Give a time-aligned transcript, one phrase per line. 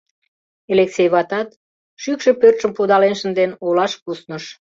[0.71, 1.49] Элексей ватат,
[2.01, 4.43] шӱкшӧ пӧртшым пудален шынден, олаш кусныш.